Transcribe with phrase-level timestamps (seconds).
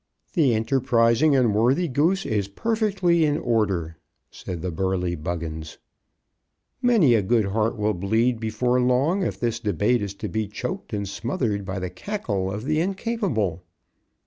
[0.33, 3.97] "The enterprising and worthy Goose is perfectly in order,"
[4.31, 5.77] said the burly Buggins.
[6.81, 10.91] "Many a good heart will bleed before long if this debate is to be choked
[10.91, 13.63] and smothered by the cackle of the incapable."